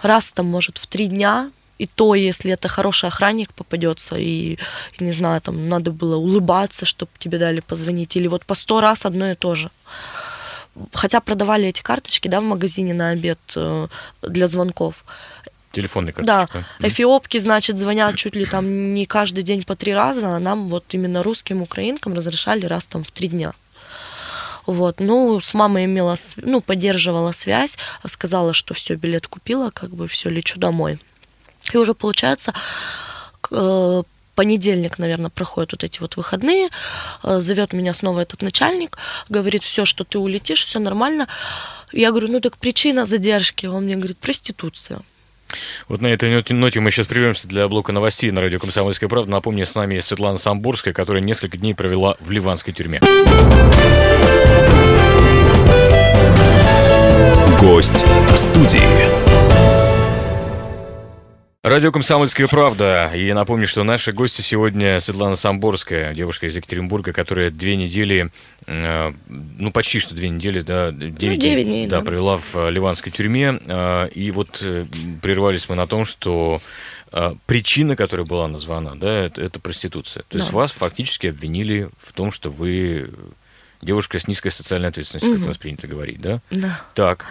[0.00, 1.50] раз там, может, в три дня.
[1.76, 4.56] И то, если это хороший охранник попадется, и,
[4.98, 8.16] и, не знаю, там надо было улыбаться, чтобы тебе дали позвонить.
[8.16, 9.70] Или вот по сто раз одно и то же.
[10.92, 13.88] Хотя продавали эти карточки, да, в магазине на обед э,
[14.22, 15.04] для звонков.
[15.72, 16.58] Телефонный Да, карточка.
[16.78, 16.88] Мгм.
[16.88, 20.84] эфиопки, значит, звонят чуть ли там не каждый день по три раза, а нам вот
[20.90, 23.52] именно русским украинкам разрешали раз там в три дня.
[24.66, 30.06] Вот, ну, с мамой имела, ну, поддерживала связь, сказала, что все, билет купила, как бы
[30.06, 30.98] все, лечу домой.
[31.72, 32.52] И уже получается,
[33.50, 34.02] э,
[34.34, 36.70] понедельник, наверное, проходят вот эти вот выходные,
[37.22, 41.28] э, зовет меня снова этот начальник, говорит, все, что ты улетишь, все нормально.
[41.92, 43.66] Я говорю, ну так причина задержки.
[43.66, 45.00] Он мне говорит, проституция.
[45.88, 49.30] Вот на этой ноте- мы сейчас прервемся для блока новостей на радио «Комсомольская правда».
[49.30, 53.00] Напомню, с нами есть Светлана Самбурская, которая несколько дней провела в ливанской тюрьме.
[57.60, 59.29] Гость в студии.
[61.62, 63.12] Радио «Комсомольская правда».
[63.14, 68.30] И напомню, что наши гости сегодня Светлана Самборская, девушка из Екатеринбурга, которая две недели,
[68.66, 72.04] э, ну почти что две недели, да, девять девять дней, да, да.
[72.06, 73.60] провела в э, ливанской тюрьме.
[73.66, 74.64] Э, И вот
[75.20, 76.60] прервались мы на том, что
[77.46, 80.22] причина, которая была названа, да, это, это проституция.
[80.28, 80.56] То есть Да.
[80.56, 83.10] вас фактически обвинили в том, что вы
[83.82, 85.44] девушка с низкой социальной ответственностью, как Мгм.
[85.44, 86.40] у нас принято говорить, да?
[86.50, 86.80] Да.
[86.94, 87.26] Так.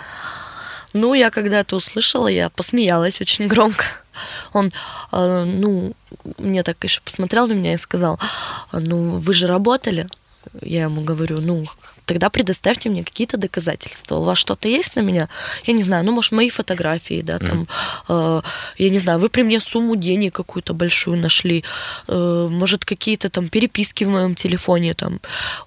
[0.94, 3.86] Ну, я когда это услышала, я посмеялась очень громко.
[4.54, 4.72] Он,
[5.12, 5.94] э, ну,
[6.38, 8.20] мне так еще посмотрел на меня и сказал,
[8.72, 10.08] ну, вы же работали.
[10.62, 11.66] Я ему говорю, ну,
[12.06, 14.16] тогда предоставьте мне какие-то доказательства.
[14.16, 15.28] У вас что-то есть на меня?
[15.68, 17.68] Я не знаю, ну, может, мои фотографии, да, там,
[18.08, 18.42] э,
[18.78, 21.64] я не знаю, вы при мне сумму денег какую-то большую нашли,
[22.08, 25.20] э, может, какие-то там переписки в моем телефоне, там.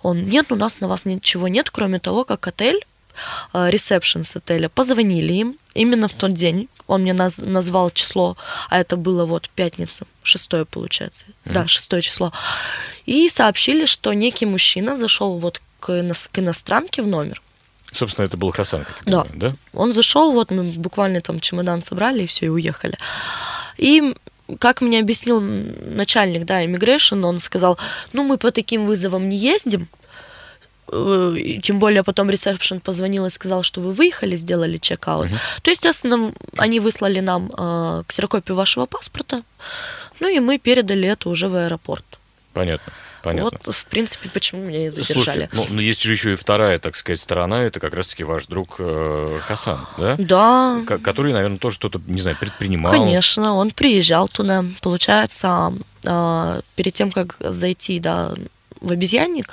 [0.03, 2.81] Он, нет, у нас на вас ничего нет, кроме того, как отель
[3.53, 6.69] ресепшн с отеля, позвонили им именно в тот день.
[6.87, 8.37] Он мне наз- назвал число,
[8.69, 11.25] а это было вот пятница, шестое получается.
[11.45, 12.33] Да, шестое число.
[13.07, 17.41] И сообщили, что некий мужчина зашел вот к, ино- к иностранке в номер.
[17.93, 19.23] Собственно, это был Хасан, как Да.
[19.25, 19.79] понимаю, да?
[19.79, 22.97] Он зашел, вот мы буквально там чемодан собрали и все, и уехали.
[23.77, 24.15] И
[24.59, 27.79] как мне объяснил начальник, да, immigration, он сказал,
[28.13, 30.02] ну мы по таким вызовам не ездим, Э,
[31.63, 35.29] тем более потом ресепшн позвонил и сказал, что вы выехали, сделали чек-аут.
[35.63, 39.43] То, естественно, они выслали нам э, ксерокопию вашего паспорта,
[40.21, 42.05] ну и мы передали это уже в аэропорт.
[42.53, 42.93] Понятно.
[43.23, 43.59] Понятно.
[43.65, 45.15] Вот, в принципе, почему меня и задержали.
[45.25, 48.47] Слушайте, ну, но есть же еще и вторая, так сказать, сторона, это как раз-таки ваш
[48.47, 50.17] друг э, Хасан, да?
[50.19, 52.91] Да, Ко- Который, наверное, тоже что-то, не знаю, предпринимал.
[52.91, 54.65] Конечно, он приезжал туда.
[54.81, 55.73] Получается,
[56.05, 58.35] а, перед тем, как зайти да,
[58.81, 59.49] в обезьянник,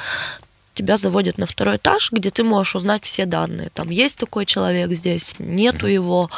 [0.80, 3.70] тебя заводят на второй этаж, где ты можешь узнать все данные.
[3.74, 6.30] Там есть такой человек здесь, нету его,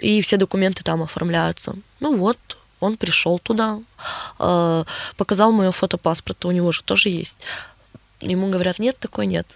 [0.00, 1.74] и все документы там оформляются.
[2.00, 2.38] Ну вот,
[2.80, 3.80] он пришел туда,
[4.38, 4.84] э,
[5.16, 7.36] показал мое фото паспорта, у него же тоже есть.
[8.22, 9.46] Ему говорят, нет, такой нет.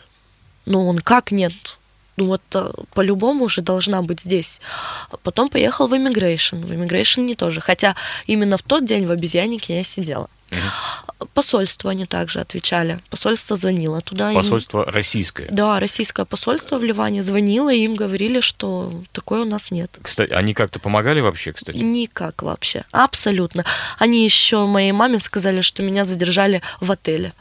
[0.66, 1.78] Ну, он как нет?
[2.16, 4.60] Ну вот э, по-любому уже должна быть здесь.
[5.22, 6.66] Потом поехал в immigration.
[6.66, 7.60] В immigration не тоже.
[7.62, 7.94] Хотя
[8.26, 10.28] именно в тот день в обезьяннике я сидела.
[10.50, 11.28] Угу.
[11.34, 13.00] Посольство они также отвечали.
[13.10, 14.32] Посольство звонило туда.
[14.32, 14.88] Посольство им...
[14.88, 15.48] российское?
[15.50, 19.98] Да, российское посольство в Ливане звонило, и им говорили, что такое у нас нет.
[20.00, 21.76] Кстати, они как-то помогали вообще, кстати?
[21.76, 23.64] Никак вообще, абсолютно.
[23.98, 27.32] Они еще моей маме сказали, что меня задержали в отеле.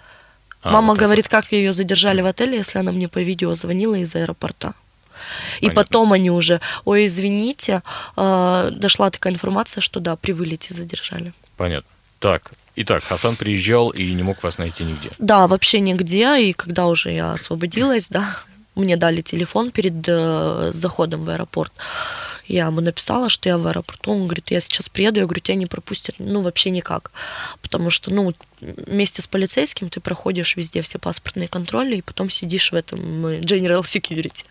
[0.64, 3.96] А, Мама вот говорит, как ее задержали в отеле, если она мне по видео звонила
[3.96, 4.74] из аэропорта.
[5.60, 5.84] И Понятно.
[5.84, 7.82] потом они уже, ой, извините,
[8.16, 11.34] э, дошла такая информация, что да, при вылете задержали.
[11.58, 11.90] Понятно.
[12.20, 15.10] Так, Итак, Хасан приезжал и не мог вас найти нигде.
[15.18, 16.50] Да, вообще нигде.
[16.50, 18.38] И когда уже я освободилась, да,
[18.76, 21.74] мне дали телефон перед э, заходом в аэропорт.
[22.48, 24.12] Я ему написала, что я в аэропорту.
[24.12, 25.20] Он говорит, я сейчас приеду.
[25.20, 26.16] Я говорю, тебя не пропустят.
[26.20, 27.12] Ну, вообще никак.
[27.62, 32.72] Потому что, ну, вместе с полицейским ты проходишь везде все паспортные контроли, и потом сидишь
[32.72, 34.46] в этом э, General Security.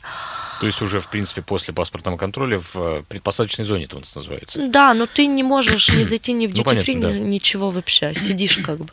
[0.60, 4.14] То есть уже, в принципе, после паспортного контроля в э, предпосадочной зоне это у нас
[4.14, 4.68] называется.
[4.68, 7.12] Да, но ты не можешь не зайти ни в duty free, ну, да.
[7.12, 8.14] ничего вообще.
[8.14, 8.92] Сидишь как бы.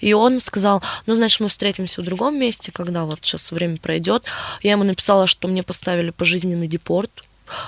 [0.00, 4.24] И он сказал, ну, значит, мы встретимся в другом месте, когда вот сейчас время пройдет.
[4.62, 7.10] Я ему написала, что мне поставили пожизненный депорт,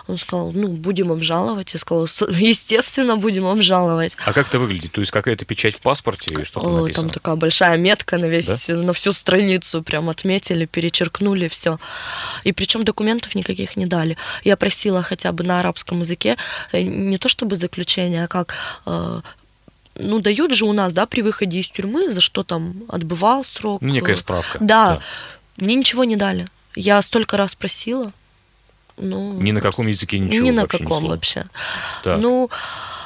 [0.06, 1.74] он сказал, ну, будем обжаловать.
[1.74, 4.16] Я сказала, естественно, будем обжаловать.
[4.24, 4.92] А как это выглядит?
[4.92, 7.08] То есть какая-то печать в паспорте или что-то написано?
[7.08, 8.74] Там такая большая метка на весь, да?
[8.74, 11.78] на всю страницу прям отметили, перечеркнули все.
[12.44, 14.16] И причем документов никаких не дали.
[14.44, 16.36] Я просила хотя бы на арабском языке
[16.72, 18.54] э, не то чтобы заключение, а как
[18.86, 19.20] э,
[19.96, 23.82] ну, дают же у нас, да, при выходе из тюрьмы, за что там отбывал срок.
[23.82, 24.58] Ну, некая справка.
[24.60, 24.96] Да.
[24.96, 25.02] да.
[25.56, 26.48] Мне ничего не дали.
[26.74, 28.12] Я столько раз просила.
[28.96, 30.44] Ну, ни на каком языке ничего.
[30.44, 31.46] Ни на каком вообще.
[32.02, 32.20] Так.
[32.20, 32.50] Ну,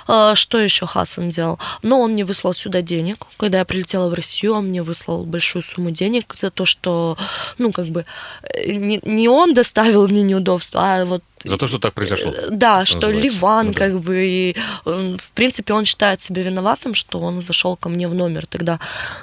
[0.08, 1.58] а, что еще Хасан делал?
[1.82, 3.26] Ну, он мне выслал сюда денег.
[3.36, 7.16] Когда я прилетела в Россию, он мне выслал большую сумму денег за то, что,
[7.58, 8.04] ну, как бы,
[8.42, 12.32] э, не, не он доставил мне неудобства, а вот за то, что так произошло.
[12.32, 13.78] Э, да, что, что Ливан, ну, да.
[13.78, 18.14] как бы, и, в принципе, он считает себя виноватым, что он зашел ко мне в
[18.14, 18.78] номер тогда.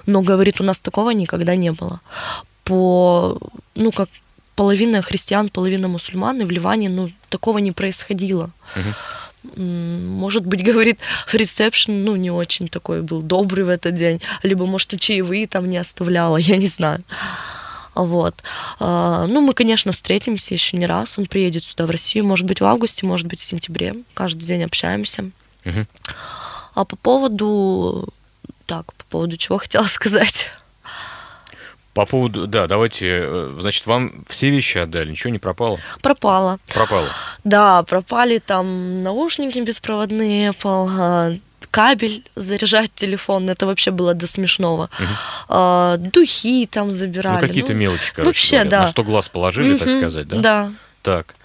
[0.05, 2.01] Но говорит, у нас такого никогда не было.
[2.63, 3.37] По,
[3.75, 4.09] ну, как
[4.55, 8.51] половина христиан, половина мусульман, и в Ливане, ну, такого не происходило.
[8.75, 9.61] Угу.
[9.61, 10.99] Может быть, говорит,
[11.31, 15.69] ресепшн, ну, не очень такой был добрый в этот день, либо, может, и чаевые там
[15.69, 17.03] не оставляла, я не знаю.
[17.95, 18.43] Вот.
[18.79, 21.17] А, ну, мы, конечно, встретимся еще не раз.
[21.17, 23.95] Он приедет сюда, в Россию, может быть, в августе, может быть, в сентябре.
[24.15, 25.29] Каждый день общаемся.
[25.65, 25.85] Угу.
[26.75, 28.09] А по поводу...
[28.65, 30.49] Так, по поводу чего хотела сказать?
[31.93, 35.79] По поводу, да, давайте, э, значит, вам все вещи отдали, ничего не пропало?
[36.01, 36.57] Пропало.
[36.73, 37.07] Пропало.
[37.43, 41.33] Да, пропали там наушники беспроводные Apple, а,
[41.69, 44.89] кабель заряжать телефон, это вообще было до смешного.
[44.99, 45.07] Угу.
[45.49, 47.41] А, духи там забирали.
[47.41, 48.69] Ну, какие-то ну, мелочи, короче Вообще, говоря.
[48.69, 48.81] да.
[48.81, 50.37] На что глаз положили, угу, так сказать, да?
[50.37, 50.71] Да.
[51.03, 51.35] Так.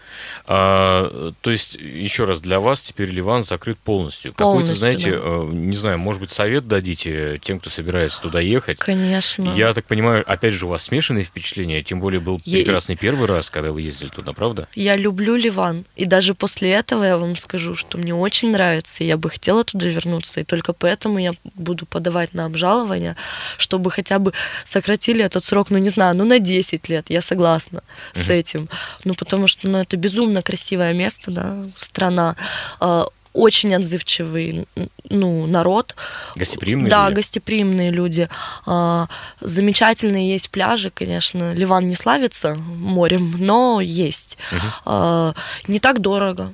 [0.50, 4.32] А, то есть, еще раз, для вас теперь Ливан закрыт полностью.
[4.32, 5.18] полностью Какой-то, знаете, да.
[5.22, 8.78] Э, не знаю, может быть, совет дадите тем, кто собирается туда ехать?
[8.78, 9.52] Конечно.
[9.54, 12.64] Я так понимаю, опять же, у вас смешанные впечатления, тем более был я...
[12.64, 14.68] прекрасный первый раз, когда вы ездили туда, правда?
[14.74, 19.06] Я люблю Ливан, и даже после этого я вам скажу, что мне очень нравится, и
[19.06, 23.16] я бы хотела туда вернуться, и только поэтому я буду подавать на обжалование,
[23.58, 24.32] чтобы хотя бы
[24.64, 27.82] сократили этот срок, ну, не знаю, ну, на 10 лет, я согласна
[28.14, 28.24] uh-huh.
[28.24, 28.70] с этим.
[29.04, 32.37] Ну, потому что, ну, это безумно безумно красивое место, да, страна
[32.81, 34.66] а, очень отзывчивый
[35.11, 35.94] ну, народ.
[36.37, 37.16] Гостеприимные да, люди?
[37.16, 38.29] гостеприимные люди.
[38.66, 39.07] А,
[39.40, 41.55] замечательные есть пляжи, конечно.
[41.55, 44.38] Ливан не славится морем, но есть.
[44.53, 45.35] Угу.
[45.68, 46.53] Не так дорого.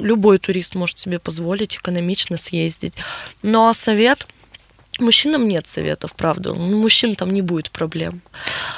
[0.00, 2.94] Любой турист может себе позволить экономично съездить.
[3.42, 4.26] Ну а совет–
[4.98, 6.54] Мужчинам нет советов, правда.
[6.54, 8.20] Ну, мужчин там не будет проблем.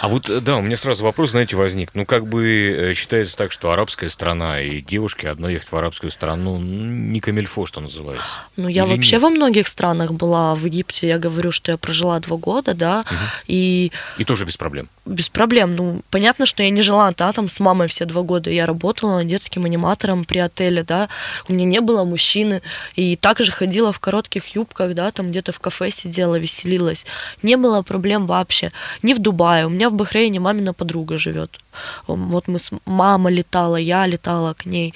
[0.00, 1.90] А вот, э, да, у меня сразу вопрос, знаете, возник.
[1.94, 6.11] Ну, как бы э, считается так, что арабская страна и девушки одно ехать в арабскую
[6.11, 8.26] страну не камельфо, что называется.
[8.56, 9.22] Ну, я Или вообще нет?
[9.22, 10.54] во многих странах была.
[10.54, 13.16] В Египте я говорю, что я прожила два года, да, угу.
[13.46, 13.90] и...
[14.18, 14.88] И тоже без проблем?
[15.06, 15.74] Без проблем.
[15.74, 18.50] Ну, понятно, что я не жила, да, там с мамой все два года.
[18.50, 21.09] Я работала детским аниматором при отеле, да.
[21.48, 22.61] У меня не было мужчины.
[22.94, 27.07] И также ходила в коротких юбках, да, там где-то в кафе сидела сидела, веселилась.
[27.42, 28.70] Не было проблем вообще.
[29.03, 29.66] Не в Дубае.
[29.66, 31.61] У меня в Бахрейне мамина подруга живет.
[32.07, 34.94] Вот мы с мама летала, я летала к ней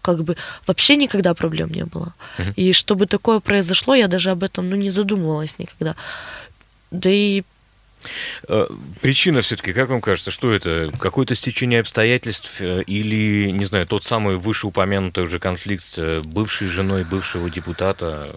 [0.00, 2.14] как бы вообще никогда проблем не было.
[2.38, 2.54] Uh-huh.
[2.56, 5.94] И чтобы такое произошло, я даже об этом ну, не задумывалась никогда.
[6.90, 7.42] Да и
[8.48, 8.66] Э,
[9.00, 10.90] причина все-таки, как вам кажется, что это?
[10.98, 17.04] Какое-то стечение обстоятельств э, или, не знаю, тот самый вышеупомянутый уже конфликт с бывшей женой
[17.04, 18.36] бывшего депутата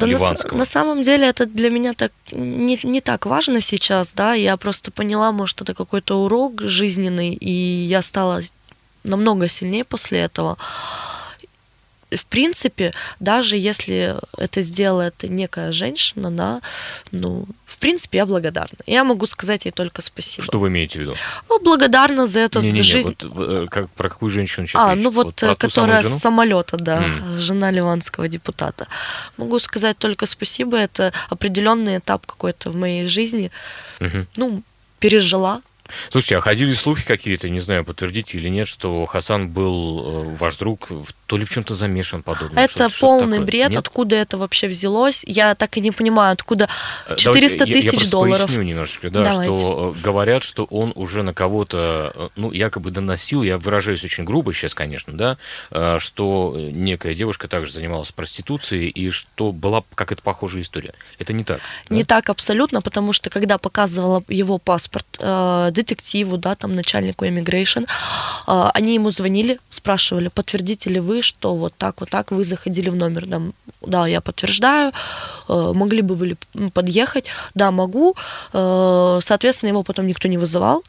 [0.00, 0.06] да
[0.52, 4.56] на, на самом деле это для меня так не, не так важно сейчас, да, я
[4.56, 8.42] просто поняла, может, это какой-то урок жизненный, и я стала
[9.04, 10.56] намного сильнее после этого
[12.16, 16.60] в принципе, даже если это сделает некая женщина, она,
[17.12, 18.78] ну, в принципе, я благодарна.
[18.86, 20.42] Я могу сказать ей только спасибо.
[20.42, 21.14] Что вы имеете в виду?
[21.48, 23.16] Ну, благодарна за эту не, не, жизнь.
[23.22, 25.04] Вот, э, как, про какую женщину сейчас А, речь?
[25.04, 27.38] ну вот, вот которая с самолета, да, mm.
[27.38, 28.86] жена ливанского депутата.
[29.36, 30.76] Могу сказать только спасибо.
[30.76, 33.50] Это определенный этап какой-то в моей жизни.
[34.00, 34.26] Mm-hmm.
[34.36, 34.62] Ну,
[34.98, 35.62] пережила,
[36.10, 40.56] Слушайте, а ходили слухи какие-то, не знаю, подтвердите или нет, что Хасан был э, ваш
[40.56, 40.88] друг,
[41.26, 42.58] то ли в чем-то замешан подобно.
[42.58, 43.78] Это что полный что бред, нет?
[43.78, 45.22] откуда это вообще взялось.
[45.26, 46.68] Я так и не понимаю, откуда
[47.16, 48.46] 400 э, тысяч я, я долларов.
[48.46, 49.56] поясню немножечко, да, Давайте.
[49.56, 54.52] что э, говорят, что он уже на кого-то, ну, якобы доносил, я выражаюсь очень грубо
[54.52, 60.94] сейчас, конечно, да, что некая девушка также занималась проституцией, и что была какая-то похожая история.
[61.18, 61.60] Это не так.
[61.88, 62.16] Не да?
[62.16, 65.06] так абсолютно, потому что когда показывала его паспорт,
[65.80, 67.86] детективу, да, там, начальнику immigration,
[68.46, 72.90] а, они ему звонили, спрашивали, подтвердите ли вы, что вот так, вот так вы заходили
[72.90, 73.26] в номер.
[73.26, 73.40] Да,
[73.80, 74.92] да я подтверждаю,
[75.48, 76.36] а, могли бы вы
[76.72, 77.26] подъехать?
[77.54, 78.16] Да, могу.
[78.52, 80.82] А, соответственно, его потом никто не вызывал.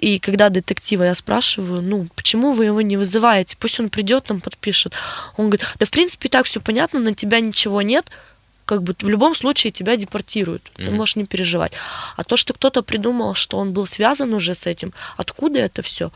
[0.00, 3.56] И когда детектива я спрашиваю, ну, почему вы его не вызываете?
[3.58, 4.92] Пусть он придет, там подпишет.
[5.36, 8.10] Он говорит, да, в принципе, так все понятно, на тебя ничего нет,
[8.64, 10.62] как бы в любом случае тебя депортируют.
[10.62, 10.84] Mm-hmm.
[10.84, 11.72] Ты можешь не переживать.
[12.16, 16.10] А то, что кто-то придумал, что он был связан уже с этим, откуда это все?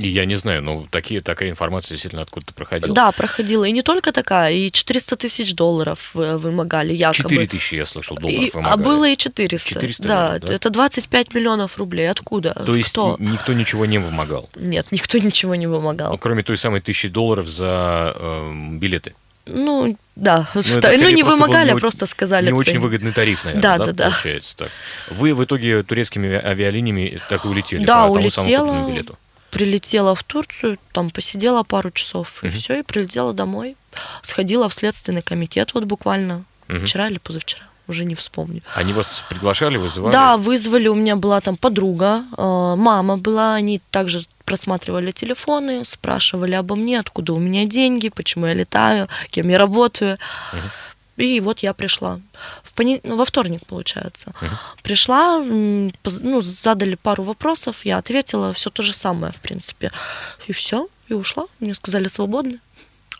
[0.00, 2.94] Я не знаю, но такие, такая информация действительно откуда-то проходила.
[2.94, 3.64] Да, проходила.
[3.64, 7.30] И не только такая, и 400 тысяч долларов вымогали якобы.
[7.30, 8.74] 4 тысячи, я слышал, долларов и, вымогали.
[8.74, 9.68] А было и 400.
[9.68, 12.08] 400 да, да, это 25 миллионов рублей.
[12.10, 12.54] Откуда?
[12.54, 13.16] То есть Кто?
[13.18, 14.48] никто ничего не вымогал?
[14.54, 16.12] Нет, никто ничего не вымогал.
[16.12, 19.14] Ну, кроме той самой тысячи долларов за э, билеты.
[19.48, 20.48] Ну, да.
[20.54, 22.46] Ну, это ну не вымогали, а просто сказали.
[22.46, 22.60] Не цену.
[22.60, 24.70] очень выгодный тариф, наверное, да, да, да, получается так.
[25.10, 29.18] Вы в итоге турецкими авиалиниями так и улетели да, по улетела, тому самому билету?
[29.50, 33.76] Прилетела в Турцию, там посидела пару часов, и все, и прилетела домой.
[34.22, 36.80] Сходила в следственный комитет вот буквально угу.
[36.80, 38.62] вчера или позавчера уже не вспомню.
[38.74, 40.12] Они вас приглашали, вызывали?
[40.12, 40.88] Да, вызвали.
[40.88, 43.54] У меня была там подруга, э, мама была.
[43.54, 49.50] Они также просматривали телефоны, спрашивали обо мне, откуда у меня деньги, почему я летаю, кем
[49.50, 50.18] я работаю.
[50.52, 51.24] Угу.
[51.24, 52.20] И вот я пришла.
[52.62, 53.00] В пони...
[53.04, 54.32] ну, во вторник, получается.
[54.40, 54.50] Угу.
[54.82, 59.90] Пришла, ну, задали пару вопросов, я ответила все то же самое, в принципе.
[60.46, 61.44] И все, и ушла.
[61.60, 62.58] Мне сказали свободны.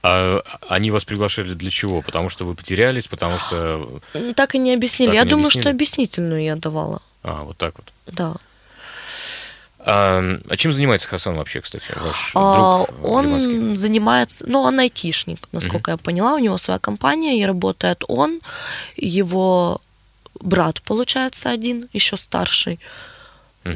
[0.03, 2.01] А они вас приглашали для чего?
[2.01, 4.01] Потому что вы потерялись, потому что...
[4.35, 5.11] Так и не объяснили.
[5.11, 5.63] Так я не думаю, объяснили?
[5.63, 7.03] что объяснительную я давала.
[7.23, 7.93] А, вот так вот.
[8.07, 8.37] Да.
[9.81, 10.23] А,
[10.57, 13.77] чем занимается Хасан вообще, кстати, ваш а, друг Он ливанский?
[13.77, 15.95] занимается, ну, он айтишник, насколько uh-huh.
[15.95, 18.41] я поняла, у него своя компания, и работает он,
[18.97, 19.81] его
[20.41, 22.79] брат, получается, один, еще старший.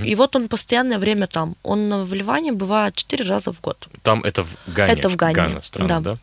[0.04, 1.54] И вот он постоянное время там.
[1.62, 3.88] Он в Ливане бывает четыре раза в год.
[4.02, 4.92] Там это в Гане?
[4.92, 6.14] Это в Гане, Гана страна, да.
[6.14, 6.16] да?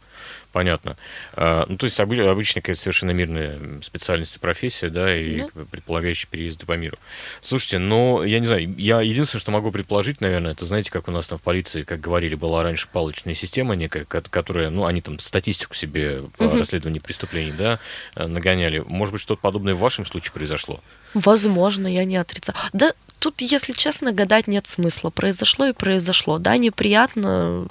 [0.51, 0.97] Понятно.
[1.33, 5.65] А, ну, то есть обычная какая-то совершенно мирная специальность и профессия, да, и да.
[5.69, 6.97] предполагающие переезды по миру.
[7.41, 11.11] Слушайте, но я не знаю, я единственное, что могу предположить, наверное, это, знаете, как у
[11.11, 15.19] нас там в полиции, как говорили, была раньше палочная система некая, которая, ну, они там
[15.19, 16.57] статистику себе по угу.
[16.57, 17.79] расследованию преступлений, да,
[18.15, 18.83] э, нагоняли.
[18.87, 20.81] Может быть, что-то подобное в вашем случае произошло?
[21.13, 22.57] Возможно, я не отрицаю.
[22.73, 25.09] Да, тут, если честно, гадать нет смысла.
[25.09, 26.37] Произошло и произошло.
[26.37, 27.67] Да, неприятно.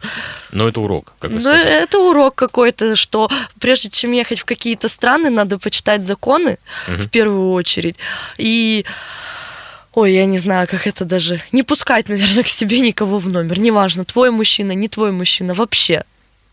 [0.53, 5.31] Но это урок, как Но это урок какой-то, что прежде чем ехать в какие-то страны,
[5.31, 7.03] надо почитать законы угу.
[7.03, 7.97] в первую очередь.
[8.37, 8.85] И
[9.95, 11.41] Ой, я не знаю, как это даже...
[11.51, 13.59] Не пускать, наверное, к себе никого в номер.
[13.59, 16.05] Неважно, твой мужчина, не твой мужчина, вообще.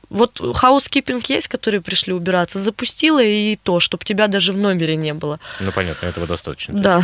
[0.10, 5.14] Вот housekeeping есть, которые пришли убираться, запустила и то, чтобы тебя даже в номере не
[5.14, 5.40] было.
[5.60, 6.74] Ну, понятно, этого достаточно.
[6.74, 7.04] Да.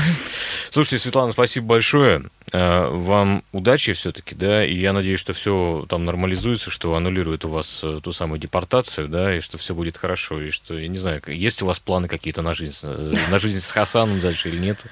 [0.72, 2.24] Слушайте, Светлана, спасибо большое.
[2.52, 7.50] Э, вам удачи все-таки, да, и я надеюсь, что все там нормализуется, что аннулирует у
[7.50, 10.98] вас э, ту самую депортацию, да, и что все будет хорошо, и что, я не
[10.98, 14.58] знаю, есть у вас планы какие-то на жизнь, э, на жизнь с Хасаном дальше или
[14.58, 14.84] нет?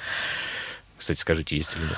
[0.97, 1.97] Кстати, скажите, есть или нет?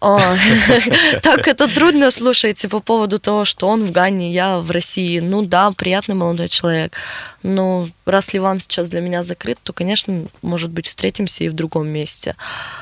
[1.22, 5.20] Так это трудно, слушайте, по поводу того, что он в Гане, я в России.
[5.20, 6.94] Ну да, приятный молодой человек.
[7.42, 11.88] Но раз Ливан сейчас для меня закрыт, то, конечно, может быть, встретимся и в другом
[11.88, 12.34] месте.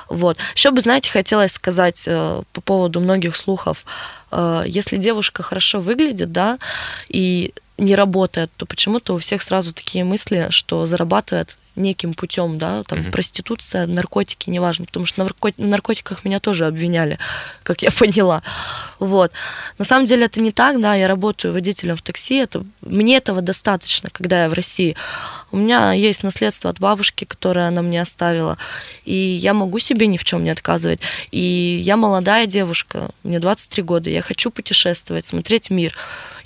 [0.09, 0.39] Вот.
[0.55, 3.85] Еще бы, знаете, хотелось сказать э, по поводу многих слухов.
[4.31, 6.59] Э, если девушка хорошо выглядит, да,
[7.09, 12.83] и не работает, то почему-то у всех сразу такие мысли, что зарабатывает неким путем, да,
[12.85, 13.11] там mm-hmm.
[13.11, 15.31] проституция, наркотики, неважно, потому что на
[15.69, 17.19] наркотиках меня тоже обвиняли,
[17.63, 18.43] как я поняла.
[18.99, 19.33] Вот.
[19.79, 23.41] На самом деле это не так, да, я работаю водителем в такси, это, мне этого
[23.41, 24.97] достаточно, когда я в России.
[25.51, 28.59] У меня есть наследство от бабушки, которое она мне оставила,
[29.05, 31.01] и я могу себе ни в чем не отказывать.
[31.31, 35.95] И я молодая девушка, мне 23 года, я хочу путешествовать, смотреть мир.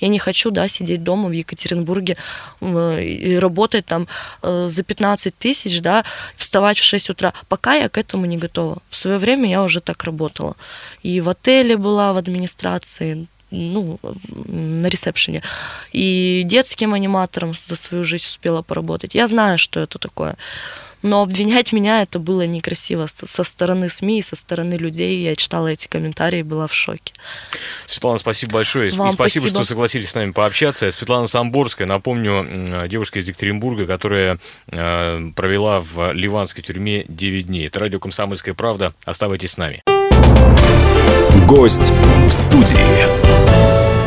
[0.03, 2.17] Я не хочу, да, сидеть дома в Екатеринбурге
[2.61, 4.09] и работать там
[4.43, 6.05] э, за 15 тысяч, да,
[6.37, 7.33] вставать в 6 утра.
[7.49, 8.79] Пока я к этому не готова.
[8.91, 10.57] В свое время я уже так работала.
[11.03, 13.99] И в отеле была, в администрации, ну,
[14.47, 15.43] на ресепшене.
[15.93, 19.15] И детским аниматором за свою жизнь успела поработать.
[19.15, 20.37] Я знаю, что это такое.
[21.03, 25.23] Но обвинять меня это было некрасиво со стороны СМИ, со стороны людей.
[25.23, 27.13] Я читала эти комментарии и была в шоке.
[27.87, 28.91] Светлана, спасибо большое.
[28.93, 30.91] Вам и спасибо, спасибо, что согласились с нами пообщаться.
[30.91, 34.39] Светлана Самборская, напомню, девушка из Екатеринбурга, которая
[34.69, 37.67] э, провела в ливанской тюрьме 9 дней.
[37.67, 38.95] Это радио «Комсомольская правда».
[39.05, 39.83] Оставайтесь с нами.
[41.47, 44.02] Гость в студии.